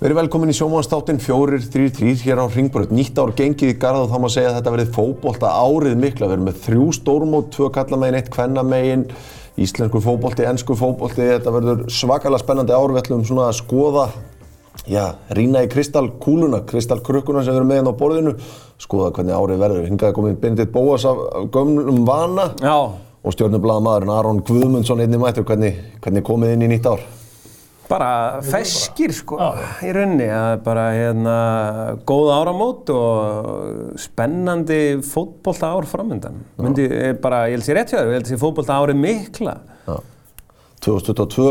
[0.00, 2.94] Verið velkomin í sjómanstáttin 433 hér á Ringbröð.
[2.96, 6.30] Nýtt ár gengið í garð og þá má segja að þetta verið fókbólta árið mikla.
[6.30, 9.02] Við erum með þrjú stórmót, tvö kallamegin, eitt kvennamegin,
[9.60, 11.26] íslensku fókbólti, ennsku fókbólti.
[11.34, 12.96] Þetta verður svakalega spennandi ár.
[12.96, 14.06] Við ætlum svona að skoða,
[14.88, 15.04] já,
[15.36, 18.36] rýna í kristalkúluna, kristalkrukkuna sem við erum með hérna á borðinu.
[18.80, 19.86] Skoða hvernig árið verður.
[19.92, 22.76] Hingaði komið Benedikt Bóas af af gömlum vana Já,
[23.20, 25.44] og stjórnublaða maðurinn Aron Guðmundsson einnig mættur.
[25.44, 27.10] Hvernig, hvernig komið inn í nýtt ár?
[27.90, 28.10] Bara
[28.46, 29.38] feskir sko
[29.84, 30.28] í rauninni.
[30.30, 31.36] Það er bara hérna
[32.08, 36.42] góð áramót og spennandi fótbolta ár framöndan.
[36.60, 39.56] Myndi eh, bara, ég held sér rétt hjá þér, ég held sér fótbolta árið mikla.
[39.88, 39.96] Já.
[40.86, 41.50] 2022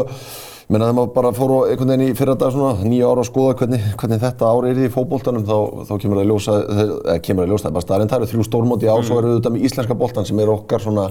[0.70, 3.30] menna þegar maður bara fór á einhvern veginn í fyrra dag svona nýja ára að
[3.32, 5.56] skoða hvernig, hvernig þetta ári er í fótboltanum þá,
[5.90, 8.20] þá kemur það að ljósa eða kemur það að ljósa það er bara staðarinn það
[8.20, 11.08] eru þrjú stórmóti á svo eru þetta með íslenska boltan sem er okkar svona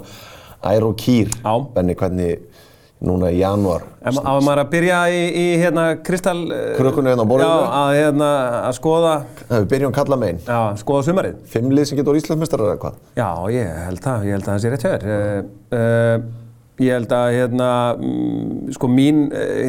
[0.63, 1.53] ær og kýr Já.
[1.75, 2.47] Benni hvernig
[3.05, 6.41] núna í janúar Ef ma- Á maður að byrja í, í hérna kristall...
[6.51, 7.53] eh, Krukkunni hérna á borðinu.
[7.53, 8.31] Já, að hérna
[8.69, 9.13] að skoða,
[9.51, 11.37] Nei, við byrjum kalla megin já, skoða sumarið.
[11.53, 14.61] fimm lið sem getur Íslandsmeistarar eða hvað Já, ég held það, ég held að það
[14.65, 15.09] sé rétt hjá þér.
[15.09, 16.29] Uh, uh,
[16.79, 19.25] ég held að hérna, mm, sko mín,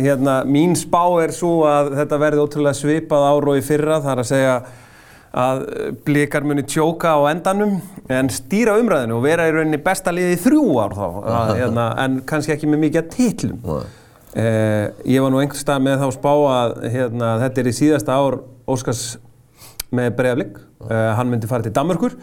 [0.06, 4.12] hérna, mín spá er svo að þetta verði ótrúlega svipað ár og í fyrra, það
[4.16, 4.58] er að segja
[5.38, 7.78] að eh, blikar muni tjóka á endanum
[8.10, 11.88] en stýra umræðinu og vera í rauninni besta liði í þrjú ár þá, að, hérna,
[12.06, 13.52] en kannski ekki með mikið.
[13.66, 13.82] Nei.
[14.30, 18.18] Uh, ég var nú einhvers stað með þá spá að hérna, þetta er í síðasta
[18.22, 18.36] ár
[18.70, 19.04] Óskars
[19.90, 20.60] með Breiðablík.
[20.86, 22.14] Uh, hann myndi fara til Danmörkur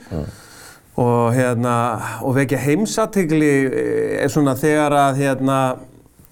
[0.97, 1.75] og, hérna,
[2.23, 3.51] og vekja heimsatigli
[4.23, 5.59] er svona þegar að hérna,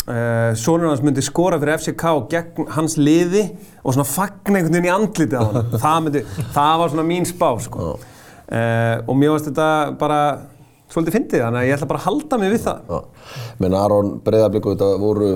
[0.09, 3.45] uh, sonur hans myndi skora fyrir FCK gegn hans liði
[3.83, 5.77] og svona fagna einhvern veginn í andlitið á hann.
[5.85, 6.25] það, myndi,
[6.57, 7.95] það var svona mín spá sko.
[8.45, 9.69] Uh, og mér varst þetta
[10.01, 10.19] bara
[10.93, 12.99] svolítið fyndið, þannig að ég ætla bara að halda mig við það.
[13.63, 15.31] Menn Aron Breiðabliku þetta voru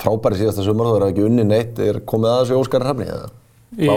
[0.00, 3.30] frábæri síðasta sumar það er ekki unni neitt er komið að þessu Óskar Hrafni eða?
[3.74, 3.94] Já,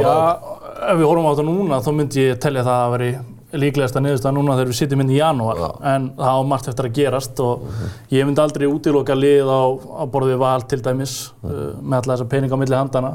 [0.90, 3.10] ef við horfum á þetta núna þá myndi ég telja það að veri
[3.56, 5.62] líklegasta niðurstað núna þegar við sitjum inn í janúar.
[5.88, 7.68] En það á margt eftir að gerast og
[8.12, 12.32] ég myndi aldrei útiloka lið á, á borðið val til dæmis uh, með alla þessa
[12.34, 13.14] peninga á milli handana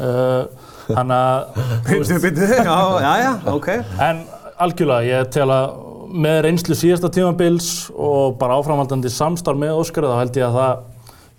[0.00, 3.68] uh, þannig að Bíddu, bíddu, já, já, ok.
[4.08, 4.24] en
[4.64, 5.76] algjörlega ég tel að
[6.14, 10.82] með reynslu síðasta tímabils og bara áframhaldandi samstarf með Óskar þá held ég að það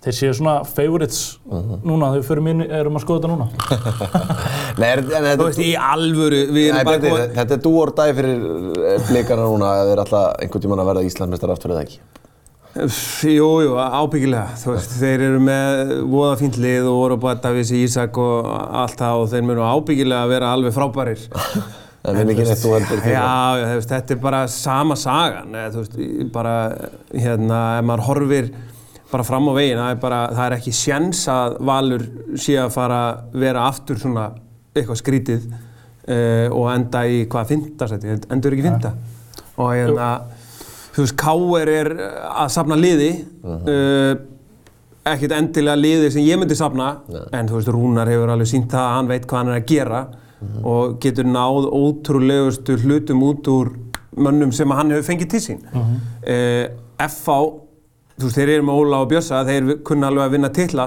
[0.06, 3.46] þeir séu svona favorites núna þegar við förum inn, erum að skoða þetta núna.
[4.80, 7.24] Nei, er, en Þú þetta, veist, í alvöru, við erum bara komið...
[7.40, 8.44] þetta er dú or dæ fyrir
[8.92, 11.98] eh, blikana núna að þeir alltaf einhvern tímann að verða Íslandsmeistar aftur eða ekki?
[12.76, 17.72] Jú, jú, ábyggilega, þú veist, þeir eru með voða fínt lið og voru búið Davís
[17.72, 21.26] Ísak og allt það og þeir munu ábyggilega að vera alveg frábærir.
[22.06, 23.24] en við ekki neitt þú heldur Já,
[23.56, 26.56] já, þú veist, þetta er bara sama sagan, eða, þú veist, bara,
[27.16, 28.52] hérna, ef maður horfir
[29.10, 32.04] bara fram á veginn, það er bara, það er ekki sjens að Valur
[32.42, 34.26] sé að fara að vera aftur svona
[34.76, 38.94] eitthvað skrítið uh, og enda í hvað, fynda seti, endur ekki fynda.
[39.56, 40.08] Og hérna,
[40.96, 41.72] þú veist, K.R.
[41.72, 41.92] er
[42.26, 43.10] að safna liði,
[43.46, 44.12] uh,
[45.06, 46.96] ekkert endilega liði sem ég myndi safna,
[47.30, 49.68] en þú veist, Rúnar hefur alveg sínt það að hann veit hvað hann er að
[49.70, 50.06] gera
[50.68, 53.70] og getur náð ótrúlegustu hlutum út úr
[54.20, 55.62] mönnum sem hann hefur fengið til sín.
[56.26, 57.30] Uh FH,
[58.16, 60.86] þú veist, þeir eru með Óla og Bjössa, þeir kunna alveg að vinna titla,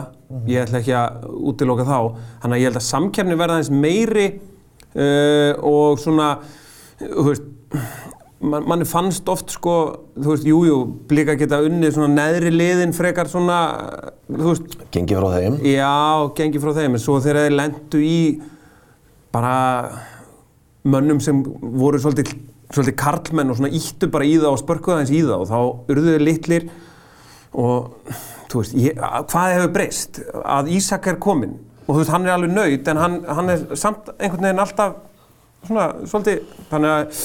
[0.49, 1.97] ég ætla ekki að útiloka þá,
[2.41, 6.29] þannig að ég held að samkjærni verða aðeins meiri uh, og svona,
[7.03, 7.47] þú veist,
[8.41, 9.75] man, manni fannst oft sko,
[10.17, 10.79] þú veist, jújú, jú,
[11.11, 13.59] blika geta unnið svona neðri liðin frekar svona,
[14.31, 15.59] þú veist, Gengi frá þeim.
[15.69, 15.93] Já,
[16.39, 18.19] gengi frá þeim, en svo þegar þeir lendu í
[19.29, 19.55] bara
[20.89, 22.33] mönnum sem voru svolítið,
[22.73, 25.91] svolítið karlmenn og svona íttu bara í það og spörkuðu aðeins í það og þá
[25.93, 26.69] urðu þeir litlir
[27.53, 28.13] og
[28.51, 28.99] þú veist, ég,
[29.31, 30.21] hvað hefur breyst?
[30.45, 31.55] Að Ísak er kominn.
[31.87, 34.99] Og þú veist, hann er alveg nöyt en hann, hann er samt einhvern veginn alltaf
[35.65, 37.17] svona, svolítið, þannig að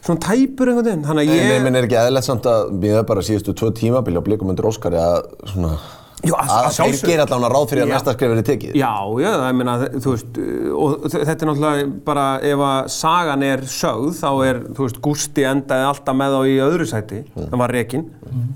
[0.00, 1.46] svona tæpur einhvern veginn, þannig að ég...
[1.52, 4.66] nei, menn er ekki eðlert samt að við bara síðustu tvö tímabili á blikum undir
[4.70, 5.22] Óskari að
[5.54, 5.72] svona
[6.20, 7.92] Jú, að- að að þeir gera allavega ráð fyrir að Já.
[7.94, 8.72] næsta skrif verið tekið.
[8.76, 8.90] Já,
[9.22, 9.74] já, það meina,
[10.04, 10.40] þú veist,
[10.76, 15.46] og þetta er náttúrulega bara, ef að sagan er sögð, þá er, þú veist, Gústi
[15.48, 18.04] endaði alltaf með þá í öðru sæti, það var rekinn,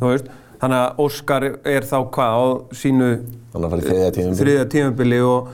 [0.02, 0.28] þú veist,
[0.64, 2.44] þannig að Óskar er þá hvað á
[2.80, 3.10] sínu
[3.54, 5.20] þriðja tímabili.
[5.20, 5.50] og,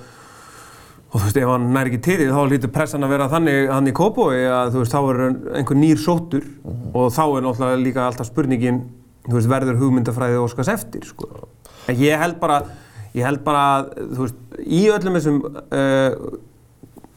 [1.10, 3.72] og þú veist, ef hann nær ekki til því, þá lítur pressan að vera þannig
[3.74, 5.22] hann í Kópói að, þú veist, þá er
[5.60, 6.46] einhver nýr sóttur
[6.94, 8.84] og þá er náttúrulega líka alltaf spurningin,
[9.26, 11.48] þú veist, verður hugmyndafræði Óskars eftir, sko.
[11.90, 12.60] Ég held bara,
[13.16, 16.38] ég held bara, að, þú veist, í öllum þessum uh,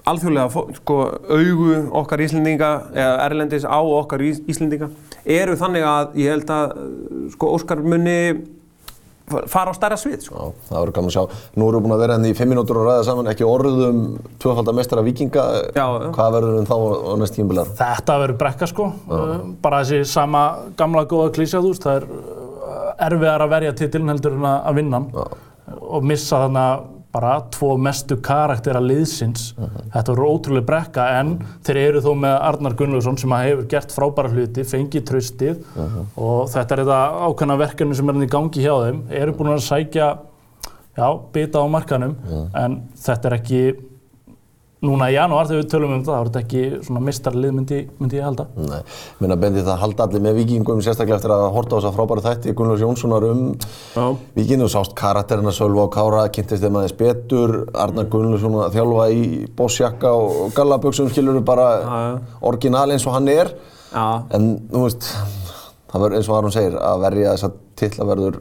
[0.09, 0.97] alþjóðlega, sko,
[1.31, 4.89] augu okkar Íslendinga, eða erlendis á okkar Ís- Íslendinga,
[5.25, 6.75] eru þannig að ég held að,
[7.37, 8.17] sko, Óskar muni
[9.47, 10.35] fara á stærra svið sko.
[10.35, 11.37] Já, það verður gaman að sjá.
[11.55, 14.01] Nú erum við búin að vera henni í fimm mínútur og ræða saman, ekki orðum
[14.43, 15.45] tvöfaldar meistara vikinga.
[15.71, 16.09] Já, já.
[16.17, 17.71] Hvað verður þeim þá á, næst tímbilar?
[17.79, 19.31] Þetta verður brekka sko, uh,
[19.63, 20.43] bara þessi sama
[20.77, 24.59] gamla góða klísja þú veist, það er uh, erfiðar að verja titilin heldur en að
[24.69, 25.39] að vinna hann
[25.79, 26.65] og missa þarna
[27.13, 29.51] bara tvo mestu karaktera liðsins.
[29.93, 33.93] Þetta verður ótrúlega brekka en þeir eru þó með Arnar Gunnlaugsson sem að hefur gert
[33.93, 35.63] frábæra hluti, fengið traustið.
[36.17, 36.99] Og þetta er þetta
[37.29, 40.09] ákveðna verkefni sem er hann í gangi hjá þeim, eru búin að sækja
[40.97, 42.15] já, bita á markanum
[42.53, 43.63] en þetta er ekki
[44.83, 48.17] núna í janúar þegar við tölum um það, er þetta ekki svona mistarlið myndi, myndi
[48.19, 48.45] ég halda.
[48.59, 48.81] Nei,
[49.23, 52.55] minna bendi það halda allir með vikingum, sérstaklega eftir að horta á þessa frábæru þætti
[52.59, 53.43] Gunnlaugs Jónssonar um.
[53.93, 59.23] Þú sást karakterina Sölva og Kára, kynntist þeim aðeins betur, Arnar Gunnlaugsson að þjálfa í
[59.57, 62.37] bossjakka og gallaböksum, skilur bara Já, já.
[62.51, 63.53] orginal eins og hann er.
[63.93, 65.09] Já, En, þú veist,
[65.91, 68.39] það verður eins og Aron segir, að verja þessa titla verður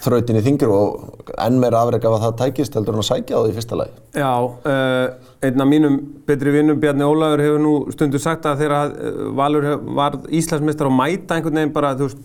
[0.00, 3.36] þrautin í þingir og enn meira afreg af að það tækist heldur en að sækja
[3.36, 3.94] á því í fyrsta lagi.
[4.16, 5.98] Já, uh, einn af mínum
[6.28, 9.68] betri vinnum, Bjarni Ólafur, hefur nú stundu sagt að þegar uh, Valur
[10.00, 12.24] var Íslandsmeistar og mæta einhvern veginn bara, þú veist,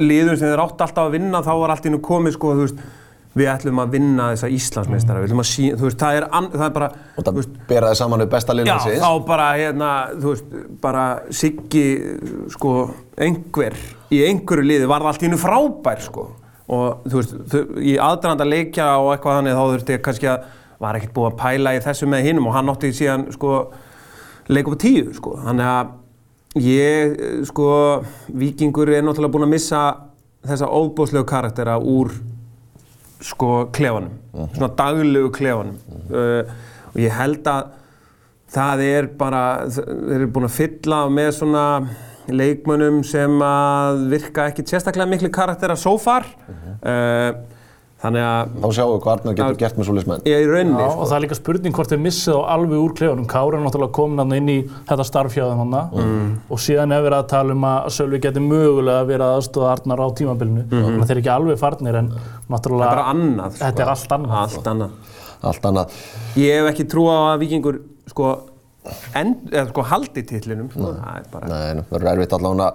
[0.00, 2.66] liður sem þeir átt alltaf að vinna, þá var allt í nú komið, sko, þú
[2.66, 2.80] veist,
[3.38, 6.48] við ætlum að vinna þessa Íslandsmeistara, við ætlum að sína, þú veist, það er, an,
[6.56, 7.38] það er bara, Og það
[7.68, 9.04] beraði saman við besta já, liðnarsins.
[9.04, 11.84] þá bara, hérna, þú veist, bara Siggi,
[12.56, 12.74] sko,
[13.28, 13.78] einhver,
[14.10, 16.26] í einhverju liði var allt í nú frábær, sko,
[16.70, 20.50] og þú veist, þau, í aðdraðanda leikja og eitthvað þannig, þá þurfti ég kannski að,
[20.80, 23.56] var ekkert búið að pæla í þessu með hinum og hann átti síðan, sko,
[24.50, 27.18] leik upp á tíu, sko, þannig að ég,
[27.50, 27.68] sko,
[28.40, 29.82] Víkingur er náttúrulega búinn að missa
[30.46, 32.14] þessa óbúslegu karaktera úr
[33.20, 34.14] sko klefanum,
[34.54, 35.76] svona daglegu klefanum.
[36.08, 36.48] Uh,
[36.94, 37.74] og ég held að
[38.50, 41.64] það er bara, þeir eru búin að fylla með svona
[42.36, 46.24] leikmönnum sem að virka ekki sérstaklega miklu karaktera so far
[46.84, 47.32] uh,
[48.00, 50.22] þannig að Þá sjáum við hvað Arnar getur gert með svoleiðis menn.
[50.24, 51.00] ég er í rauninni Já, sko.
[51.04, 53.26] og það er líka spurning hvort þeir missið á alveg úr klefunum.
[53.28, 54.56] Kári er náttúrulega komin hann inn í
[54.88, 56.30] þetta starf hjá þeim hann Mm.
[56.48, 60.00] og síðan er verið að tala um að Sölvi geti mögulega verið að aðstofa Arnar
[60.00, 60.64] á tímabilinu.
[60.70, 62.08] Þannig að þeir eru ekki alveg farnir en
[62.48, 62.94] náttúrulega Mhm.
[62.96, 63.64] bara annað sko.
[63.64, 64.36] þetta er allt annað.
[64.40, 64.90] allt annað
[65.42, 65.88] Allt annað.
[66.36, 68.24] ég hef ekki trú á að vikingur sko,
[69.18, 70.92] en, eða, sko haldi titlinum sko.
[70.96, 72.68] það er bara Nei, það verður erfitt allavega.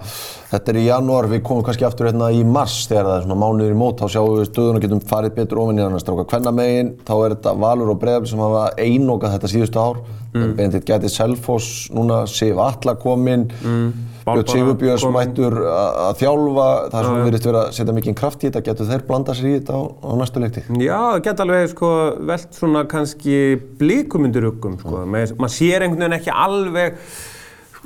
[0.51, 3.39] Þetta er í janúar, við komum kannski aftur hérna í mars þegar það er svona
[3.41, 6.03] mánuður í mót, þá sjáum við stöðun og getum farið betur ofin í hann að
[6.05, 10.03] stráka kvennamegin, þá er þetta Valur og Breiðabli sem hafa einokað þetta síðustu ár.
[10.35, 10.51] Mm.
[10.59, 14.14] Bendit gæti Selfoss, núna Sif Atla kominn, mm.
[14.25, 15.15] Björn Sigurbjörns kominn.
[15.19, 19.03] mættur að þjálfa, það er svona verið að setja mikið kraft í þetta, getur þeir
[19.05, 20.63] blanda sér í þetta á, á næstu leikti?
[20.81, 21.91] Já, það geta alveg sko,
[22.31, 23.37] velt svona kannski
[23.77, 24.79] blikum undir uggum.
[24.81, 25.03] Sko.
[25.05, 26.97] Maður mað sér einhvern veginn ekki alveg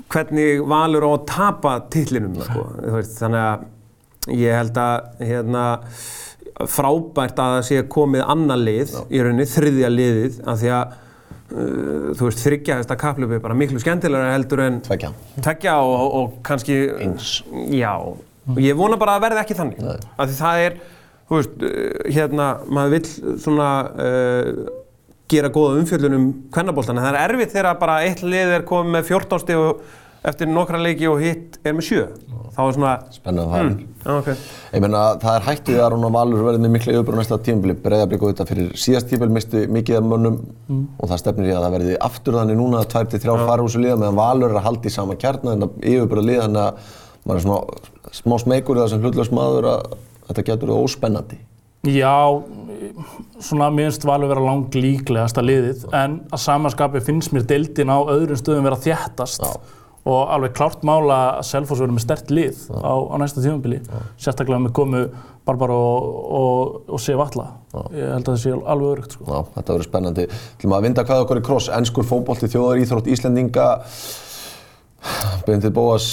[0.10, 2.40] hvernig Valur á að tapa titlinum.
[2.48, 2.66] Sko.
[3.20, 3.68] Þannig að
[4.40, 5.68] ég held að hérna,
[6.70, 10.98] frábært að það sé komið annar lið í rauninni, þriðja liðið, af því að
[11.52, 15.76] uh, þú veist, þryggja þetta kaplöfu er bara miklu skemmtilegra heldur en Tveggja.
[15.80, 16.80] Og, og, og kannski...
[17.04, 17.40] Eins.
[17.74, 19.80] Já, og ég vona bara að verði ekki þannig.
[20.16, 20.78] Af því það er,
[21.30, 24.52] þú veist, uh, hérna, maður vill svona uh,
[25.30, 28.96] gera góða umfjöllun um kvennabóltan, en það er erfitt þegar bara eitt lið er komið
[28.98, 29.84] með 14 stig og
[30.28, 32.08] eftir nokkra leiki og hitt er með 7.
[32.56, 33.74] Þá er svona, Spennandi að fara.
[34.04, 34.30] já, ok.
[34.74, 37.76] Ég meina, það er hættið að og Valur verði með mikla yfirbúr á næsta tímabili.
[37.84, 40.40] Breiðablík og þetta fyrir síðast tímabil misti mikið af mönnum
[41.00, 43.64] og það stefnir í að það verði aftur þannig núna að tvær til þrjár fara
[43.64, 46.48] úr þessu liða meðan Valur er að halda í sama kjarna en það að liða
[46.48, 49.98] þannig að maður er svona smá smeykur í það sem hlutlaus maður að
[50.30, 51.40] þetta getur það óspennandi.
[51.88, 52.44] Já,
[53.40, 58.40] svona minnst valur vera lang líklegasta liðið en að samanskapi finnst mér deildin á öðrum
[58.40, 59.54] stöðum vera þjættast Já.
[60.08, 63.82] Og alveg klárt mála að Selfoss verður með stert lið á, á næsta tímabili
[64.16, 65.02] sérstaklega með komu
[65.50, 66.08] Barbara og,
[66.40, 67.48] og, og Sif Atla.
[67.96, 69.26] Ég held að það sé alveg örugt sko.
[69.26, 70.26] Já, þetta verður spennandi.
[70.62, 73.68] Til maður að vinda hvað okkur í kross, ennskur fótbolti, þjóðar íþrótt, Íslendinga,
[75.48, 76.10] Bendit Bóas,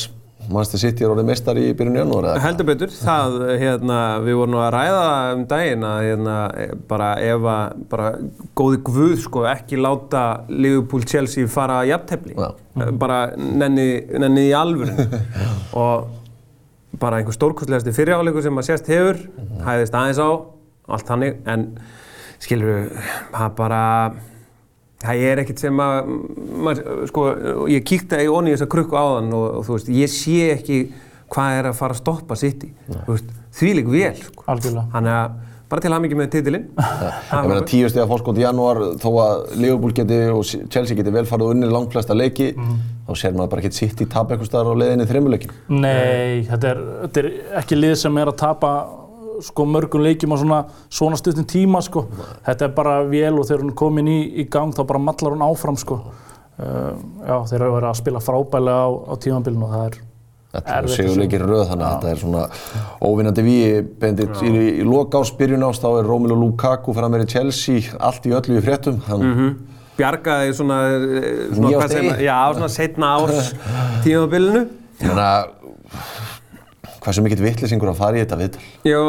[0.51, 2.43] Manchester City er orðið meistari í byrjun janúar eða?
[2.45, 6.37] Heldur betur, það, hérna, við vorum að ræða um daginn að hérna,
[6.91, 8.11] bara ef að, bara
[8.59, 10.23] góði guð, sko, ekki láta
[10.53, 12.37] Liverpool Chelsea fara að jafntefli.
[12.37, 12.51] Já.
[13.01, 13.89] Bara nenni,
[14.21, 15.23] nenni í alvörinu.
[15.83, 16.07] og
[17.01, 19.21] bara einhver stórkostlegasti fyriráleikur sem að sést hefur,
[19.67, 20.31] hæðist aðeins á,
[20.97, 21.69] allt hannig, en
[22.43, 22.89] skilur
[23.35, 23.83] það bara,
[25.07, 26.13] það er ekkert sem að,
[26.67, 27.27] maður, sko,
[27.73, 30.81] ég kíkti í onni þessa krukku áðan og, og þú veist, ég sé ekki
[31.33, 34.47] hvað er að fara að stoppa City, þú veist, því lík vel, sko.
[34.53, 34.87] Algjörlega.
[34.93, 35.39] Þannig að,
[35.71, 36.67] bara til mikið með titilinn.
[37.33, 41.15] Ég meina tíu steg að fórskótt í janúar þó að Liverpool geti og Chelsea geti
[41.15, 42.53] vel farið og unnið langt flesta leiki
[43.07, 45.57] þá sér maður bara ekki sitt í tap eitthvað staðar á leiðinni þremmuleikin.
[45.73, 47.29] Nei, þetta er, þetta er
[47.63, 48.73] ekki lið sem er að tapa
[49.45, 52.07] sko mörgum leikjum á svona, svona stuttum tíma sko.
[52.47, 55.37] Þetta er bara vel og þegar hún er komin í, í gang þá bara mallar
[55.37, 56.01] hún áfram sko.
[56.57, 59.99] Uh, já, þeir eru verið að spila frábælega á, á tímabilinu og það er
[60.57, 62.43] Þetta er að í röð þannig að þetta er svona
[63.05, 63.81] óvinnandi víi.
[64.01, 67.97] Bendit, í, í loka ás, byrjun ás, þá er Romelu Lukaku fram með í Chelsea,
[68.01, 69.03] allt í öllu í fréttum.
[69.11, 69.27] Hann,
[69.97, 73.53] Bjargaði svona, eh, svona, maður, já, svona setna árs
[74.05, 74.67] tímabilinu.
[75.01, 76.35] Þannig að
[77.07, 78.63] hversu mikill vittlisingur að fara í þetta viðtal?
[78.91, 79.01] Já,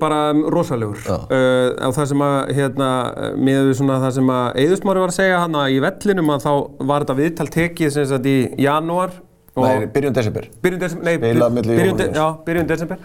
[0.00, 0.20] bara
[0.54, 1.00] rosalegur.
[1.04, 1.16] Já.
[1.26, 2.90] Uh, á það sem að, hérna,
[3.36, 6.52] miðað við svona það sem að Eðusmári var að segja hann í vellinum að þá
[6.92, 9.18] var þetta viðtal tekið sem sagt í janúar.
[9.56, 10.46] og- Nei, byrjun desember.
[10.62, 12.98] byrjun desember, nei, milli byrjun, og de, já, byrjun desember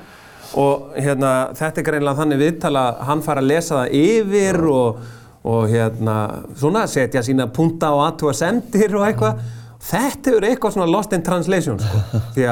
[0.55, 4.99] og hérna, þetta er greinlega þannig viðtal að hann fær að lesa það yfir og,
[5.43, 6.15] og hérna,
[6.55, 9.41] svona setja sína punta og aðtúa sendir og eitthvað
[9.89, 12.03] þetta er eitthvað svona lost in translation sko.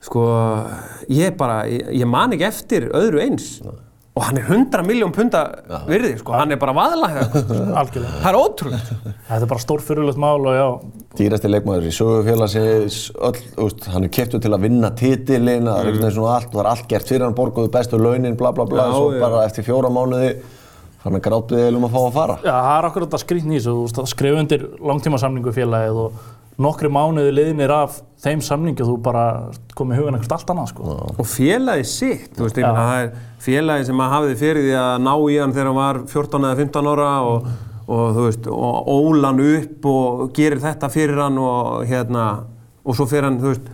[0.00, 0.22] að sko,
[1.10, 3.56] ég bara, ég, ég man ekki eftir öðru eins.
[4.16, 5.42] Og hann er 100 miljón punta
[5.84, 7.08] virði, sko, hann er bara vaðla
[7.82, 8.20] algjörlega.
[8.22, 8.94] það er ótrúlega
[9.26, 10.68] Þetta er bara stórfyrirlegt mál og já,
[11.18, 12.96] Dýrasti leikmaður í sögufélagsins,
[13.28, 16.48] öll, úst, hann er keftur til að vinna titilinn, það er einhvern veginn svona allt,
[16.54, 19.20] það er allt gert fyrir hann, borguðu bestu launin, bla bla bla, Já, svo já.
[19.26, 20.32] bara eftir fjóra mánuði,
[21.04, 22.38] hann er grátbiðið um að fá að fara.
[22.40, 26.00] Já, það er akkurat þetta skrýtn í þessu, þú veist, að skrifa undir langtímasamningu félagið
[26.06, 26.24] og
[26.62, 29.24] nokkri mánuði liðnir af þeim samningu og þú bara
[29.76, 30.96] komið hugan eitthvað allt annað, sko.
[31.12, 34.76] og félagi sitt, þú veist, ég meina, það er félagi sem að hafði fyrir því
[34.80, 37.48] að ná í hann þegar hann var 14 eða 15 ára og,
[37.86, 42.28] og þú veist, og óla hann upp og gerir þetta fyrir hann og hérna,
[42.86, 43.68] og svo fyrir hann, þú veist,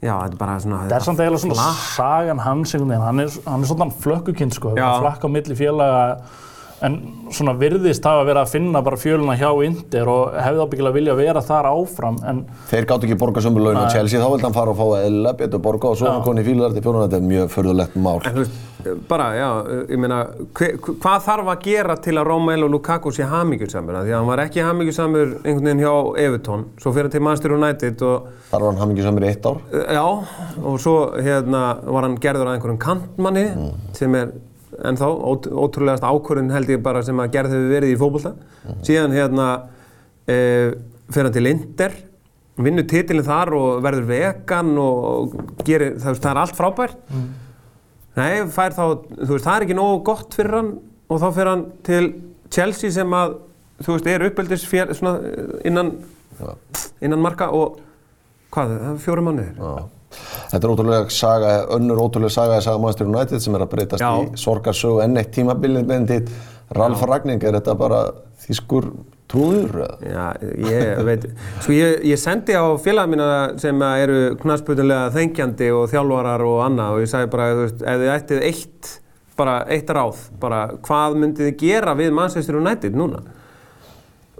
[0.00, 3.24] já, þetta er bara svona, Það er samt eiginlega svona sagan hans einhvern veginn, hann
[3.26, 6.06] er, hann er svona flökkukind, sko, flakka á milli félaga
[6.86, 6.96] en
[7.34, 11.42] svona virðist hafa verið að finna bara fjöluna hjá Inder og hefði ábyggilega vilja vera
[11.44, 14.72] þar áfram, en Þeir gátt ekki borga sömu laun á Chelsea, þá vildi hann fara
[14.72, 17.28] og fá eðla betur borga og svo hann koni í fílar til fjóran, þetta er
[17.28, 18.18] mjög förðulegt mál.
[18.24, 18.58] En þú veist,
[19.10, 19.48] bara, já,
[19.92, 20.20] ég meina,
[20.56, 24.00] hve, hvað þarf að gera til að Romelu Lukaku sé hamingjusamur?
[24.00, 25.94] Af Því að hann var ekki hamingjusamur einhvern veginn hjá
[26.24, 29.60] Evertón, svo fyrir hann til Manchester United og Þar var hann hamingisamur í eitt ár.
[29.70, 30.06] Já,
[30.64, 33.44] og svo hérna var hann gerður að einhverjum kantmanni
[33.94, 34.32] sem er
[34.88, 38.32] ennþá ót, ótrúlegast ákvörðun held ég bara sem að gerð hefur verið í fókbalta.
[38.86, 39.48] Síðan hérna
[40.26, 40.38] e,
[41.12, 41.94] fer hann til Inder,
[42.60, 46.96] vinnur titilin þar og verður vegan og gerir, það, það er allt frábært.
[48.18, 48.84] Nei, fær þá,
[49.20, 50.72] þú veist, það er ekki nógu gott fyrir hann
[51.10, 52.02] og þá fer hann til
[52.50, 53.38] Chelsea sem að,
[53.84, 54.66] þú veist, er uppeldis
[55.70, 55.94] innan,
[57.00, 57.78] innan marka og
[58.50, 59.56] hvað, það er fjórum mánuðir.
[60.10, 64.02] Þetta er ótrúlega saga, önnur ótrúlega saga í saga Manchester United sem er að breytast
[64.02, 64.10] Já.
[64.18, 66.34] í sorgarsögu enn eitt tímabilið bendit.
[66.74, 68.04] Ralf Ragning, er þetta bara
[68.44, 68.90] þýskur
[69.30, 69.84] trúður?
[70.02, 71.26] Já, ég veit,
[71.62, 73.28] sko ég, ég sendi á félaga mína
[73.62, 77.84] sem að eru knastbjörnulega þengjandi og þjálfarar og annað og ég sagði bara, þú veist,
[77.84, 78.92] ef þið ættið eitt,
[79.40, 83.22] bara eitt ráð, bara hvað myndið þið gera við Manchester United núna?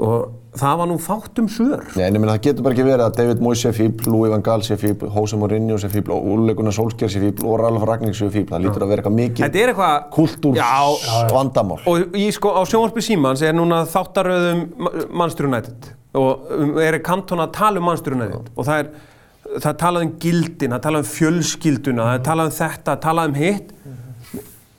[0.00, 1.85] Og það var nú fátt um svör.
[1.95, 4.33] Nei, en ég meina það getur bara ekki verið að David Moyes sé fíbl, Louis
[4.33, 7.61] van Gaal sé fíbl, Jose Mourinho sé fíbl og Ole Gunnar Solskjær sé fíbl og
[7.62, 8.50] Ralf Ragning sé fíbl.
[8.50, 10.09] Það lítur að vera eitthvað mikið Þetta er eitthvað...
[10.16, 11.78] kultúrs Já, vandamál.
[11.90, 14.64] Og í, sko, á sjónvarpi Símans er núna þáttaröðum
[15.14, 18.88] Manchester United og um, er kantona að tala um Manchester United og það er,
[19.52, 22.87] það er talað um gildin, það er talað um fjölskylduna, það er talað um þetta,
[22.88, 23.76] það er talað um hitt.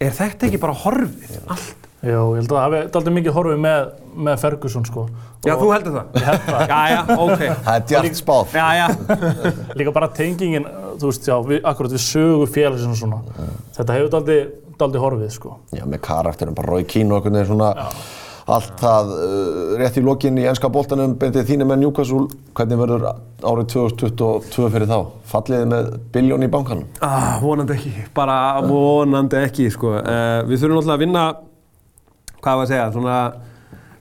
[0.02, 1.81] Er þetta ekki bara horfið, allt?
[2.02, 3.92] Já, ég held að það hafi daldið mikið horfið með,
[4.28, 5.04] með Ferguson, sko.
[5.42, 6.18] Já, þú heldur það?
[6.20, 6.64] Ég held það.
[6.72, 7.44] Já, já, ok.
[7.66, 8.56] Það er djart spáð.
[8.58, 8.88] Já, já.
[9.82, 10.68] Líka bara tengingin,
[11.02, 13.22] þú veist, já, við, akkurat við sögu félagsins og svona.
[13.78, 14.42] Þetta hefur daldið,
[14.82, 15.56] daldið horfið, sko.
[15.74, 17.72] Já, með karakterum, bara Rói Kín og einhvern veginn svona
[18.52, 22.26] allt það uh, rétt í lokin í ennska boltanum, bendið þínir með Newcastle,
[22.58, 23.06] hvernig verður
[23.48, 24.98] árið 2022 fyrir þá?
[25.32, 26.88] Falliði með biljón í bankanum?
[27.06, 29.96] Ah, vonandi ekki, bara vonandi ekki, sko.
[30.00, 31.26] Uh, við þurfum náttúrulega að vinna,
[32.42, 33.16] hvað var að segja, svona,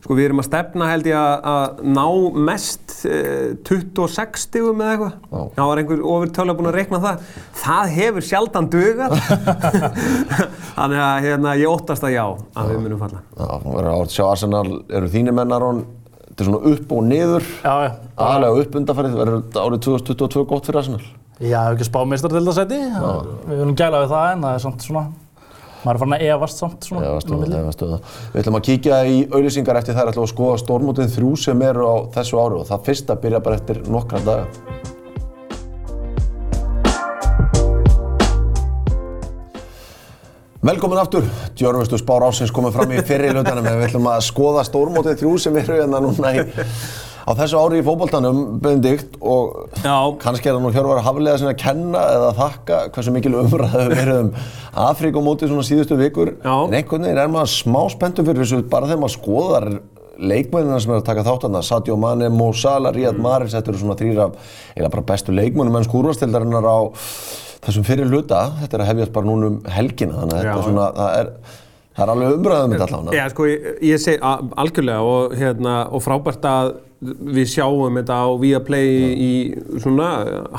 [0.00, 2.04] sko við erum að stefna held ég að, að ná
[2.49, 5.14] mest uh, 26 stigum eða eitthvað.
[5.28, 5.42] Já.
[5.59, 7.28] Það var einhver ofurtölu búin að reikna það.
[7.61, 9.16] Það hefur sjaldan dugað.
[10.80, 12.25] Þannig að hérna, ég óttast að já,
[12.56, 13.23] að við munum falla.
[13.37, 14.66] Já, það verður árið sjá Arsenal,
[15.00, 15.82] eru þínir menn Aron,
[16.30, 17.90] þetta er svona upp og niður, Já, já.
[18.16, 21.02] aðalega upp undanfærið, verður þetta árið 2022 gott fyrir Arsenal?
[21.40, 22.78] Já, ég hef ekki spáð meistardeildasæti.
[23.50, 25.04] Við erum gæla við það en það er samt svona,
[25.85, 27.07] maður er farin að efast samt svona.
[27.07, 27.51] Það var inn á milli.
[27.51, 27.99] stöða, það var stöða.
[28.33, 31.89] Við ætlum að kíkja í auðlýsingar eftir þær ætlum að skoða stórmótið þrjú sem eru
[31.89, 34.47] á þessu ári og það fyrsta byrja bara eftir nokkra daga.
[40.61, 41.25] Velkomin aftur,
[41.57, 45.39] Djörfustu Spár Ásins komið fram í fyrri hlutanum en við ætlum að skoða stórmótið þrjú
[45.41, 46.43] sem eru hérna núna í,
[47.31, 49.95] á þessu ári í fótboltanum, Benedikt, og Já.
[50.23, 54.19] kannski er það nú Hjörvar Hafliða sinna að kenna eða þakka hversu mikil umræðu verið
[54.25, 54.33] um
[54.87, 56.35] Afríkumóti svona síðustu vikur.
[56.43, 56.57] Já.
[56.67, 59.69] En einhvern veginn er maður smá spenntur fyrir þessu bara þegar maður skoðar
[60.21, 63.23] leikmennina sem er að taka þátt þarna, Sadio Mane, Mo Salah, Riyad Mm.
[63.25, 64.27] Mahrez, þetta eru svona þrýra
[64.77, 66.79] eða bara bestu leikmennum enn skúrvastildarinnar á
[67.65, 68.51] þessum fyrir hluta.
[68.61, 71.33] Þetta er að hefjast bara núna um helgina, þannig að þetta er svona, það er,
[71.97, 73.16] það er alveg umræðum þetta allavega.
[73.18, 74.20] Já, sko, ég, ég segi
[74.64, 79.32] algjörlega og, hérna, og frábært að við sjáum þetta á Viaplay í
[79.80, 80.11] svona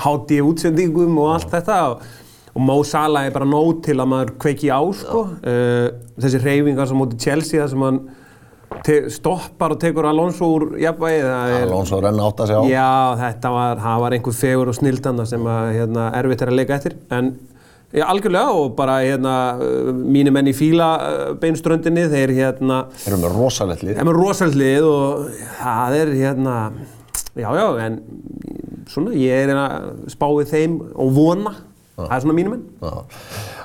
[0.06, 2.08] HD útsendingum og allt þetta og,
[2.56, 5.28] og Mo Salah er bara nóg til að maður kveiki á, sko.
[5.46, 5.86] Uh,
[6.18, 8.02] þessi reyfingar sem móti Chelsea, þar sem hann
[9.12, 11.56] stoppar og tekur Alonso úr jafnvægi, það.
[11.68, 12.66] Alonso renna átt að segja á.
[12.72, 16.58] Já, þetta var, það var einhver fegur og snildanda sem að, hérna, erfitt er að
[16.58, 16.96] leika eftir.
[17.14, 17.34] En
[17.94, 19.36] já, algjörlega og bara hérna,
[19.92, 20.90] mínir menn í fíla
[21.42, 23.98] beinströndinni, þeir hérna, Erum við rosalegt lið.
[24.00, 25.26] þeir með rosalega lið og
[25.62, 26.56] það er hérna,
[27.36, 28.00] já, já, en
[28.92, 31.54] svona, ég er að spá við þeim og vona,
[32.02, 32.64] það er svona mínir menn.
[32.82, 32.94] Já.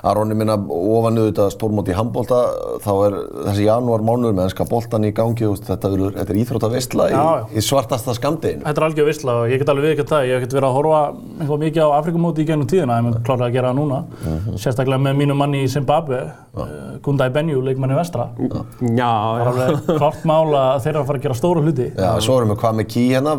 [0.07, 2.37] Aronni minna ofan auðvitað stórmóti í handbólta
[2.83, 3.15] þá er
[3.47, 7.17] þessi janúar mánuður með ennska boltan í gangi og þetta, þetta er íþrótta veistla í,
[7.57, 8.61] í svartasta skamdeginu.
[8.67, 10.27] Þetta er algjör vissla og ég get alveg viðkvæmt það.
[10.29, 11.01] Ég hef ekkert verið að horfa
[11.37, 13.99] eitthvað mikið á Afrikumóti í gennum tíðina, ég mun klárlega að gera það núna.
[14.23, 14.57] Mhm.
[14.63, 16.19] Sérstaklega með mínu manni í Zimbabwe,
[16.57, 16.67] uh,
[17.05, 18.29] Gundai Benju, leikmanni vestra.
[18.37, 19.51] Já, Það er já.
[19.51, 21.87] alveg klart mál að þeir eru að fara að gera stóra hluti.
[21.95, 23.33] Já, svo erum við hvað með Kí hérna,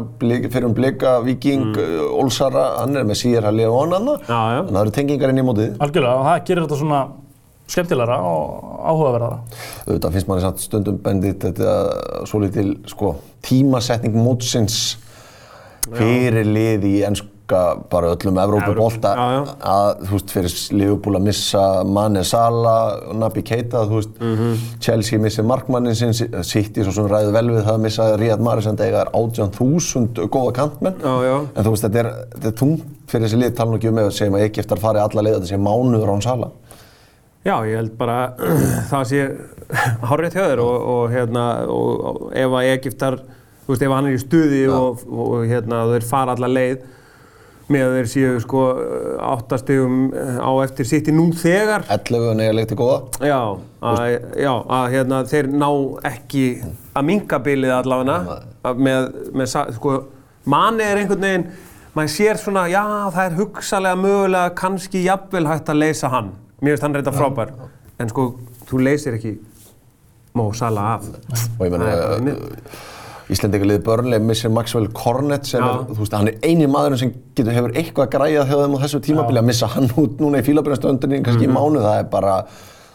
[0.52, 2.18] fyrir um blika, Viking, mm.
[2.22, 3.96] Olsara, hann er með að lifa hann
[4.28, 4.60] Já, já.
[4.62, 5.72] Þannig að það eru tengingar inn í mótið.
[5.78, 7.00] Algjörlega, og það gerir þetta svona
[7.68, 9.38] skemmtilegra og áhugaverðara.
[9.88, 11.74] Auðvitað finnst manni samt stundum bendit þetta
[12.28, 13.14] svo litil sko,
[13.44, 14.96] tímasetning mótsins
[15.88, 16.94] fyrir lið í
[17.48, 19.12] ennska bara öllum Evrópubólta
[19.60, 24.56] að þú veist fyrir Liverpool að missa Mane Salah, Naby Keita þú veist, Mhm.
[24.80, 26.12] Chelsea missir markmannin sinn,
[26.44, 30.52] City svo sem ræði vel við það að missa Mahrez en það er 18.000 góða
[30.52, 30.94] kantmenn.
[31.00, 31.46] Já, já.
[31.56, 33.98] en þú veist þetta er, þetta er tungt fyrir þessi lið tala nú ekki um
[33.98, 36.50] ef segjum að Egyptar fari alla leið þetta sé mánuður án Salah.
[37.44, 38.34] Já, ég held bara
[38.90, 39.36] það sé
[40.02, 43.16] hárrið þér og, og, hérna, og, og ef að Egiptar,
[43.64, 46.78] þú veist, ef hann er í stuði og, og hérna, þeir fara alla leið
[47.68, 48.62] með að þeir séu sko
[49.28, 49.96] áttastegum
[50.40, 51.84] á eftir sitt í nú þegar.
[51.92, 52.98] 11 en eiga leik til góða.
[53.28, 53.40] Já,
[53.90, 54.02] að,
[54.40, 55.68] já, að hérna, þeir ná
[56.12, 56.44] ekki
[56.96, 59.96] að minka bilið allavega með, með, sko,
[60.48, 61.48] manni er einhvern veginn,
[61.96, 66.32] maður sér svona, já, það er hugsalega mögulega kannski jafnvel hægt að leysa hann.
[66.62, 67.54] Mér finnst hann reynda frábær,
[68.00, 68.30] en sko,
[68.68, 69.36] þú leysir ekki
[70.38, 71.06] Mo Salah af.
[71.58, 71.92] og ég menna
[73.28, 73.36] miður.
[73.36, 77.52] Íslendingarliði börnlega missir Maxwell Cornet sem er, þú veist, hann er eini maðurinn sem getur,
[77.52, 81.22] hefur eitthvað græjað hjá þeim á þessu tímabili að missa hann út núna í fílabrinnstöndinni
[81.22, 81.52] kannski Mhm.
[81.52, 82.44] í mánu, það er bara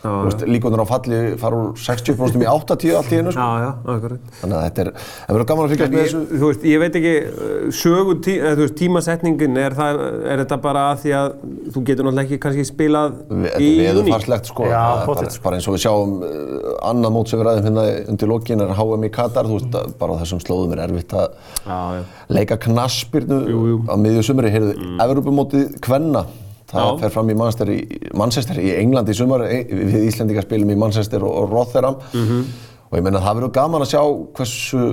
[0.03, 3.39] líkunar á falli fara úr 60% í 80 allt í einu sko.
[3.39, 4.33] Já, já, akkurat.
[4.41, 4.89] þannig að þetta er,
[5.23, 8.35] það verður gaman að fylgjast með þessu þú veist, ég veit ekki, uh, sögu tí,
[8.39, 10.01] eða, þú veist, tímasetningin, er, það,
[10.33, 11.29] er þetta bara að því að
[11.73, 13.87] þú getur náttúrulega ekki kannski spilað Þetta í er júní?
[13.87, 15.43] veðurfarslegt sko, Já, er bara, sko.
[15.47, 18.75] bara eins og við sjáum uh, annað mót sem við ræðum hérna undir lokin er
[18.77, 23.39] HM í Katar, þú veist, að bara þessum slóðum er erfitt að leika knaspirnu
[23.87, 24.99] á miðju sumri, heyrðu, mm.
[25.03, 26.25] Evropamótið Kvenna,
[26.73, 26.97] það Já.
[27.03, 27.79] fer fram í Manchester í,
[28.17, 32.43] Manchester í Englandi í sumar, e- við Íslendingar spilum í Manchester og, og Rotherham Mhm.
[32.89, 34.01] og ég meina það verður gaman að sjá
[34.37, 34.83] hversu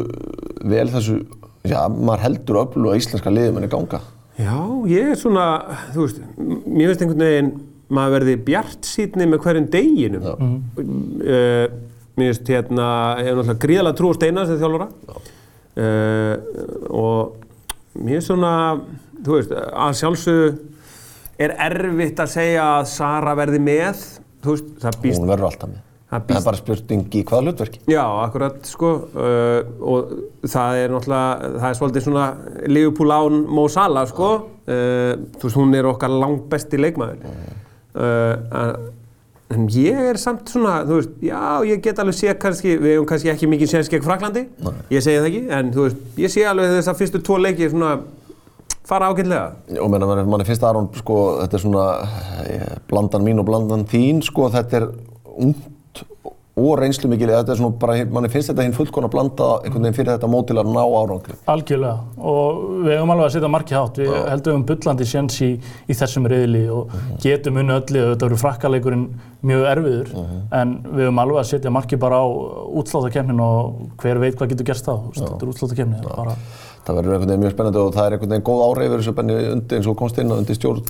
[0.65, 1.19] vel þessu,
[1.65, 4.01] já, maður heldur öflu að íslenska liðum henni ganga.
[4.41, 4.57] Já,
[4.89, 5.47] ég er svona,
[5.93, 7.51] þú veist, mér finnst einhvern veginn
[7.91, 10.23] maður verði bjart sýtni með hverjum deginum.
[10.79, 11.67] Uh,
[12.17, 12.87] mér finnst hérna,
[13.21, 14.89] ég hef náttúrulega gríðalega trú á Steinar sem þjálfara
[15.81, 16.35] uh,
[16.91, 17.37] og
[18.01, 18.53] mér finnst svona,
[19.27, 20.51] þú veist, að sjálfsögðu
[21.41, 24.03] er erfitt að segja að Sara verði með,
[24.45, 25.87] veist, það býst Hún verður alltaf með.
[26.11, 27.81] Það Það er bara spurning í hvaða hlutverki.
[27.87, 29.59] Já, akkurat, sko, uh,
[29.93, 32.25] og það er náttúrulega, það er svolítið svona
[32.67, 34.31] Liverpool án Mo Salah, sko,
[34.67, 37.23] uh, þú veist, hún er okkar langt besti leikmaður.
[37.95, 38.75] Uh,
[39.55, 41.39] en ég er samt svona, þú veist, já,
[41.71, 44.49] ég get alveg sé kannski, við hefum kannski ekki mikið séns gegn Fraklandi,
[44.91, 47.71] ég segi það ekki, en þú veist, ég sé alveg þess að fyrstu tvo leiki
[47.71, 47.95] svona
[48.91, 49.79] fara ágætlega.
[49.81, 51.85] Og meina, mann, mann finnst Aron, sko, þetta er svona
[52.45, 54.89] eh, blandan mín og blandan þín, sko, þetta er
[55.41, 55.69] ungt
[56.61, 59.97] og reynslu mikil, þetta er svona bara, mann finnst þetta hinn fullkona blanda einhvern veginn
[59.99, 61.37] fyrir þetta mót til að ná árangri.
[61.51, 61.99] Algjörlega
[62.33, 64.01] og við hefum alveg að setja marki hátt.
[64.03, 65.51] Við heldum um bullandi sjens í,
[65.89, 66.95] í þessum riðli og
[67.25, 68.07] getum unni öllu.
[68.13, 69.07] Þetta verður frakkaleikurinn
[69.51, 70.11] mjög erfiður
[70.61, 72.27] en við hefum alveg að setja marki bara á
[72.81, 74.97] útsláttakefnin og hver veit hvað getur gerst þá.
[75.15, 76.37] Þetta er er bara-
[76.81, 79.35] Það verður einhvern veginn mjög spennandi og það er einhvern veginn góð áreifur þessu benni
[79.53, 80.81] undir eins og komst inn og undir stjórn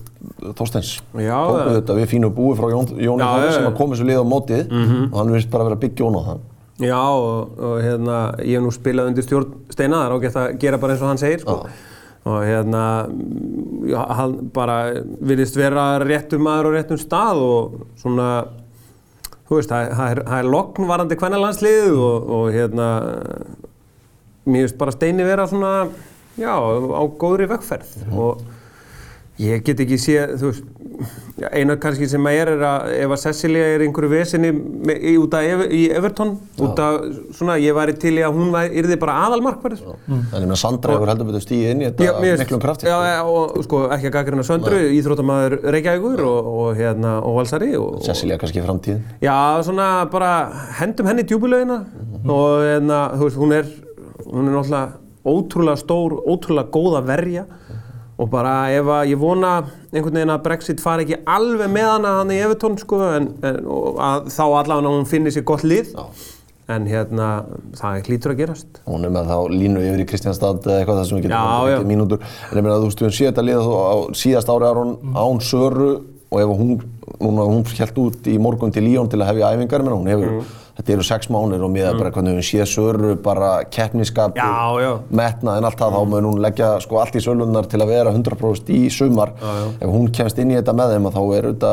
[0.56, 1.00] Þorsteins.
[1.18, 4.06] Já, Tóku það- þetta við fínu búi frá Jón, Jóni já, sem að koma þessu
[4.06, 4.70] lið á mótið
[5.12, 6.49] og hann virðist bara vera að byggja ón á það.
[6.81, 10.53] Já, og, og hérna, ég hef nú spilað undir stjórn Steina, það er ágætt að
[10.62, 11.57] gera bara eins og hann segir, sko.
[12.31, 12.85] Og hérna,
[13.88, 14.77] já, hann bara
[15.25, 18.29] virðist vera réttum maður og réttum stað og svona,
[19.49, 22.88] þú veist, það, er, er lokn varandi kvennalandsliðið og, og hérna,
[24.49, 25.75] mér finnst bara Steini vera svona,
[26.40, 28.44] já, á góðri vegferð og
[29.40, 30.64] Ég get ekki séð, þú veist,
[31.40, 34.50] já, eina kannski sem að er er að ef að Cecilia er einhverju vesinni
[35.16, 36.98] út af í Everton, út af
[37.38, 39.81] svona, ég væri til í að hún yrði bara aðalmarkverð.
[40.05, 40.18] Mm.
[40.18, 42.90] En ég meina Sandra hefur heldur betur stíð inn í þetta finnst- miklum krafti.
[42.90, 47.72] Já, já, og sko ekki að gaggrina Söndru, íþróttamaður Reykjavíkur og, og hérna, og Valsari
[47.79, 49.00] og, og Cecilia kannski í framtíðin.
[49.24, 50.35] Já, svona bara
[50.83, 51.81] hendum henni í djúbulegina
[52.29, 53.72] og hérna, þú veist, hún er,
[54.26, 57.46] hún er náttúrulega ótrúlega stór, ótrúlega góð að verja
[58.20, 59.52] og bara ef að ég vona
[59.94, 63.62] einhvern veginn að Brexit fari ekki alveg með hana hann í Evertón sko en, en
[63.64, 66.04] og að þá allavega hún finnir sér gott lið Já.
[66.70, 67.28] en hérna,
[67.80, 68.80] það hlýtur að gerast.
[68.87, 71.88] Hún er með þá línu yfir í Kristjánstad eða eitthvað þar sem við getum tekið
[71.90, 72.20] mínútur.
[72.50, 74.78] En ég meina þú veist, við höfum séð þetta liða þú á síðast ári er
[74.85, 75.90] hún án Söru
[76.30, 76.76] og ef hún,
[77.18, 80.30] núna hún held út í morgun til Líón til að hefja æfingar, menn hún hefur,
[80.30, 80.56] Mm.
[80.80, 84.90] Þetta eru sex mánir og miða bara hvernig við séð Söru, bara keppniskap, Já, já.
[85.20, 88.12] metnað en allt það, þá mun hún leggja sko allt í sölunnar til að vera
[88.16, 89.34] 100% í sumar.
[89.40, 89.66] Já, já.
[89.84, 91.72] Ef hún kemst inn í þetta með þeim, að þá er þetta,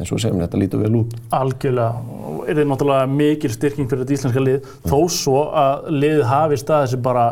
[0.00, 1.14] eins og við segjum, þetta lítur vel út.
[1.36, 6.60] Algjörlega, er þetta náttúrulega mikil styrking fyrir þetta íslenska lið, þó svo að liðið hafi
[6.64, 7.26] staðið sér bara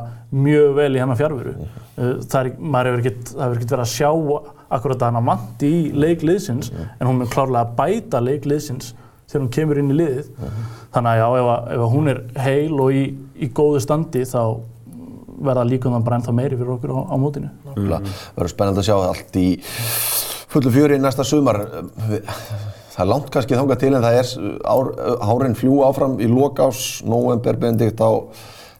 [0.46, 1.57] mjög vel í hennar fjárveru.
[1.98, 4.11] Það er, maður hefur ekkert, það hefur ekkert verið að sjá
[4.68, 8.90] akkurat að hana vanti í leik liðsins, en hún mun klárlega bæta leik liðsins
[9.29, 10.33] þegar hún kemur inn í liðið.
[10.95, 13.05] Þannig að já, ef, að, ef að hún er heil og í,
[13.37, 14.43] í góðu standi, þá
[15.38, 17.51] verða líkundan bara ennþá meiri fyrir okkur á, á mótinu.
[17.77, 18.09] Mm.
[18.35, 19.49] Verður spennandi að sjá allt í
[20.49, 21.61] fullu fjöri næsta sumar.
[21.99, 24.31] Það er langt kannski þangað til en það er
[24.67, 24.93] ár,
[25.29, 28.11] hárin fljú áfram í lokás, november, benedikt á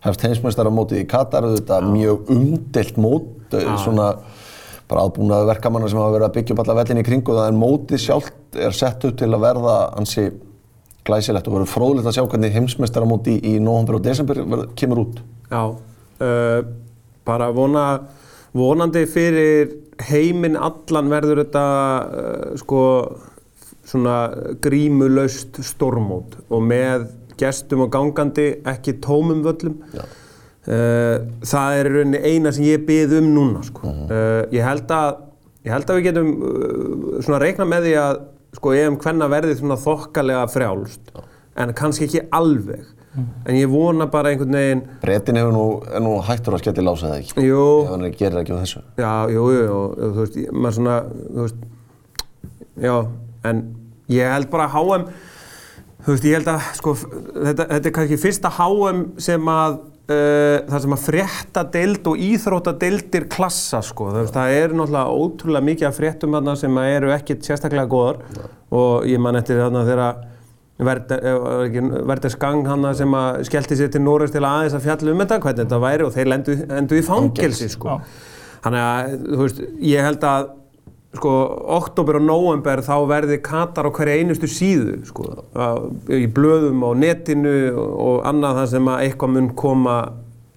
[0.03, 4.13] hefst heimsmeistaramótið í Katar, þetta er mjög umdelt mót, svona
[4.89, 7.61] bara aðbúnaði verkamanna sem hafa verið að byggja upp alla vellinni í kringu það en
[7.61, 10.29] mótið sjálft er sett upp til að verða ansi
[11.09, 15.03] glæsilegt og verður fróðilegt að sjá hvernig heimsmeistaramóti í, í november og desember verður, kemur
[15.05, 15.21] út.
[15.49, 15.63] Já,
[16.25, 16.59] uh,
[17.29, 17.85] bara vona,
[18.57, 19.75] vonandi fyrir
[20.09, 22.83] heiminn allan verður þetta uh, sko
[23.89, 24.19] svona
[24.63, 27.09] grímulaust stormót og með
[27.41, 29.79] gestum og gangandi ekki tómum völlum.
[29.95, 30.05] Já.
[30.69, 33.89] Uh, það er í rauninni eina sem ég bið um núna sko.
[33.89, 35.23] uh, ég, held að,
[35.65, 38.19] ég held að við getum uh, svona reikna með því að
[38.59, 41.09] sko EM hvenna verði svona þokkalega frjálst
[41.59, 42.85] en kannski ekki alveg
[43.19, 47.09] en ég vona bara einhvern veginn Bretin hefur nú, er nú hættur að skelli lása
[47.15, 47.47] það ekki.
[47.49, 48.85] jú, Ef hann gerir ekki á þessu.
[49.01, 51.67] já, jú, jú og, og þú veist, ég- maður svona þú veist,
[52.85, 52.95] já,
[53.49, 53.65] en
[54.13, 55.09] ég held bara að HM
[56.05, 60.63] þú veist, ég held að sko, þetta, þetta er kannski fyrsta HM sem að Uh,
[60.65, 64.07] það sem að frétta deild og íþrótta deildir klassa sko.
[64.15, 68.23] það, það er náttúrulega ótrúlega mikið af fréttum þarna sem eru ekkit sérstaklega góðar
[68.73, 70.23] og ég man eftir þarna þegar
[70.79, 75.41] Verder Skang hann sem að skellti sér til Norris til aðeins að fjalla um þetta
[75.45, 77.99] hvernig þetta væri og þeir lendu, endu í fangelsi sko.
[78.65, 80.51] þannig að þú veist, ég held að
[81.19, 81.33] sko,
[81.79, 85.27] oktober og november þá verði Katar á hverja einustu síðu sko,
[86.15, 89.99] í blöðum á netinu og, annað það sem að eitthvað mun koma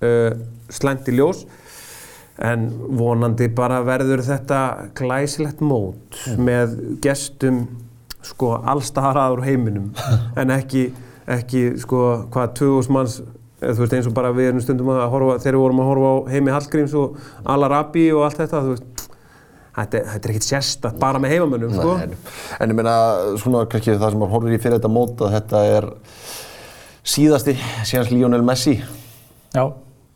[0.06, 0.32] uh,
[0.72, 1.44] slæmt í ljós.
[2.42, 4.62] En vonandi bara verður þetta
[4.98, 7.66] glæsilegt mót með gestum
[8.26, 9.92] sko allstaðar úr heiminum.
[10.40, 10.88] En ekki,
[11.30, 13.22] ekki sko hvað 2000 manns
[13.62, 15.90] eða þú veist eins og bara við erum stundum að horfa þegar við vorum að
[15.92, 17.20] horfa á heimi Hallgríms og
[17.54, 19.01] Al-Arabi og allt þetta þú veist
[19.72, 21.94] Þetta, er- þetta er ekkert sérstætt bara með heimamönnum, sko.
[22.60, 22.96] En ég meina,
[23.40, 25.88] svona kannski það sem maður horfir í fyrir þetta mót að þetta er
[27.08, 27.56] síðasti
[27.88, 28.76] síðans Lionel Messi
[29.56, 29.64] Já,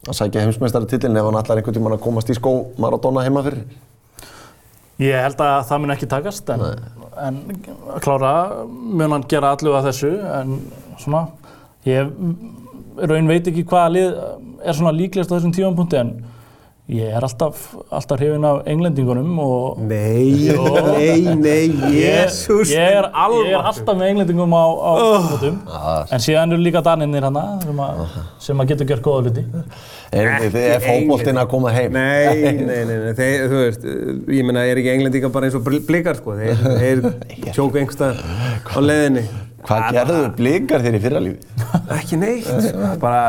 [0.05, 2.51] að sækja heimsmeistaratitlinn ef hann allar einhvern tímann að komast í skó
[2.83, 3.63] Maradona heima fyrir.
[5.01, 6.61] Ég held að það mun ekki takast en,
[7.19, 7.39] en
[8.03, 8.33] klára
[8.67, 10.53] mun hann gera allu að þessu en
[11.01, 11.25] svona
[11.87, 12.11] ég
[13.11, 14.13] raun veit ekki hvaða lið
[14.65, 16.13] er svona líklegast á þessum tímanpunkti en
[16.87, 20.51] ég er alltaf, alltaf hrifin af englendingunum og Nei,
[20.93, 21.63] nei, nei,
[21.95, 22.69] ég, jésús.
[22.69, 26.03] ég, er, ég er alltaf með englendingum á, á tímanpunktum Ah.
[26.13, 28.03] en síðan eru líka daninnir hana sem, að,
[28.47, 29.43] sem að getur gert góða hluti.
[30.15, 31.95] Er, er, er fókbóltinn að koma heim?
[31.95, 33.87] Nei, nei, nei, nei, þeir, þú veist,
[34.37, 37.01] ég meina, er ekki englendingar bara eins og bl- blikar, sko, þeir, þeir
[37.49, 39.25] tjóku einhverstað á leiðinni.
[39.65, 41.55] Hvað gerðu blikar þér í fyrralífi?
[41.97, 42.69] Ekki neitt,
[43.01, 43.23] bara...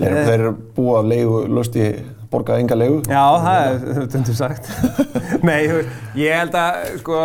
[0.00, 1.84] Þeir, þeir eru búið af leigu, lösti,
[2.30, 3.00] borgað enga leigu.
[3.10, 3.68] Já, það
[4.00, 4.68] er tundur sagt.
[5.48, 5.60] Nei,
[6.18, 7.20] ég held að, sko,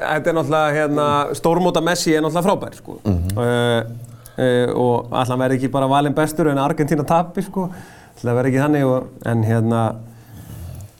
[0.00, 2.98] þetta er náttúrulega, hérna, stórmóta Messi er náttúrulega frábær, sko.
[3.04, 3.80] uh,
[4.40, 7.68] uh, og allan verði ekki bara valinn bestur en Argentina tapir sko
[8.20, 9.80] allan verði ekki þannig og, en hérna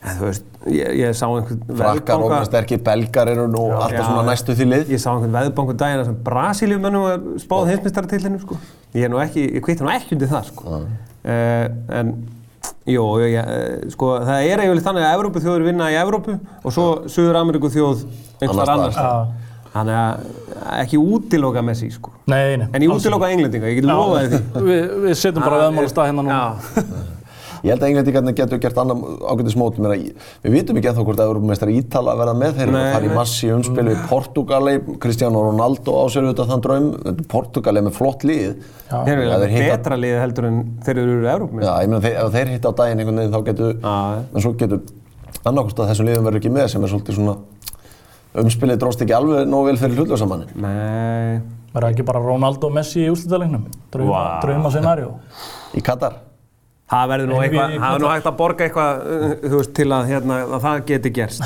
[0.01, 4.25] en, þú veist, ég, ég sá einhvern Frakkar og sterkir belgar eru nú alltaf svona
[4.31, 4.93] næstu því lið.
[4.95, 8.57] Ég sá einhvern veðbanku daginn sem Brasíliumennum var spáð heimsmyndstartillinu sko.
[8.97, 10.81] Ég er nú ekki, ég kvittir nú ekki undir það sko.
[11.21, 11.65] Uh,
[11.99, 12.15] en,
[12.89, 16.75] jú, ég, uh, sko, það er eiginlega þannig að Evrópu þjóður vinna í Evrópu og
[16.75, 18.03] svo Suður Ameríku þjóð
[18.41, 18.99] einhver Annars.
[19.71, 22.11] Þannig að ekki útiloka Messi sko.
[22.27, 22.67] Nei, nei.
[22.75, 24.63] En ég útiloka englendinga, ég get lofaði því.
[24.67, 26.41] Við, við setjum bara veðmála stað hérna núna.
[27.61, 29.77] Ég held að englendingarnir getur gert annan ágætis mót.
[29.77, 29.97] Meina,
[30.41, 33.05] við vitum ekki ennþá hvort að Európa-meistar Ítala verða með þeir eru að Nei, fara
[33.05, 36.87] í massi umspil við Portugali, Cristiano Ronaldo á sér auðvitað þann draum.
[37.29, 38.55] Portugali er með flott lið.
[38.89, 38.97] Já.
[39.05, 41.61] þeir eru þeir hitta- betra liði heldur en þeir eru Evrópu.
[41.61, 43.95] Já, ég meina þeir, ef þeir hitta á daginn einhvern veginn þá getur, Já.
[44.33, 44.81] en svo getur
[45.45, 47.37] annarkost að þessum liðum verður ekki með sem er svolítið svona
[48.41, 50.51] umspilið dróst ekki alveg nóg vel fyrir hlutlösamannin.
[50.55, 53.61] Nei, Verða ekki bara Ronaldo og Messi í úrslitalegnum?
[53.93, 54.41] Drauma, Vá.
[54.43, 55.13] drauma scenarjó.
[55.75, 56.17] Í Katar.
[56.91, 59.87] Það verður nú eitthvað, það er nú hægt að borga eitthvað, uh, þú veist, til
[59.95, 61.45] að, hérna, að það geti gerst.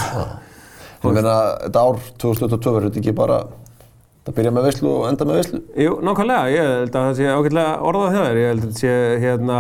[1.05, 3.39] Ég meina þetta ár 2022 verður þetta ekki bara,
[4.25, 5.59] það byrja með veislu og enda með veislu.
[5.83, 8.93] Jú, nákvæmlega, ég held að það sé ágætlega orðað þér, ég held að þetta sé
[9.21, 9.57] hérna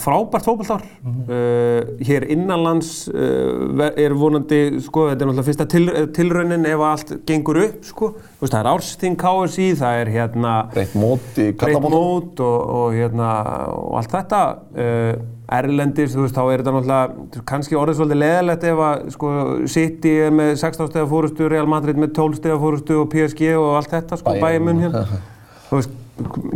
[0.00, 0.86] frábært fókbaltár.
[1.04, 5.84] uh, hér innanlands uh, er vonandi, sko, þetta er náttúrulega fyrsta til,
[6.16, 8.10] tilraunin ef allt gengur upp, sko.
[8.16, 12.00] Þú veist, það er ársting KSI, það er hérna Breytt mót í breytt kallabóta.
[12.00, 13.32] mót og, og, hérna,
[13.76, 14.44] og allt þetta.
[14.72, 19.28] Uh, Erlendis, þú veist, þá er þetta náttúrulega kannski orðið svolítið leðilegt ef að sko,
[19.70, 23.76] City er með 16 stegar fórustu, Real Madrid með 12 stegar fórustu og PSG og
[23.78, 24.42] allt þetta, sko, Bayern.
[24.42, 25.22] Bayern München.
[25.68, 25.94] Þú veist,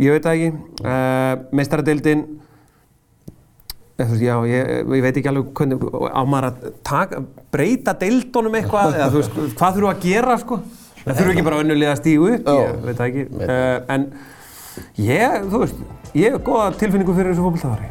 [0.01, 0.49] ég veit það ekki.
[0.83, 0.91] Uh,
[4.01, 7.23] eh, þú veist, já, ég, ég veit ekki alveg hvernig, á maður að taka,
[7.53, 10.59] breyta deildunum eitthvað, eða þú veist, hvað þurfum að gera, sko?
[11.01, 13.23] Það þurfum ekki bara önnulega að stígu upp, ég veit það ekki.
[13.39, 14.07] Uh, en
[15.05, 15.83] ég, þú veist,
[16.17, 17.87] ég hef góða tilfinningu fyrir þessu fólktáðari.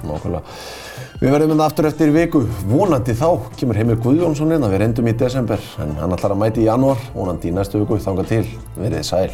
[1.20, 3.26] Við verðum hérna aftur eftir viku, vonandi þá
[3.60, 7.02] kemur Heimir Guðjónsson inn, við reyndum í desember en hann ætlar að mæti í janúar,
[7.12, 8.46] vonandi í næstu viku, þangað til,
[8.78, 9.28] verið sæl.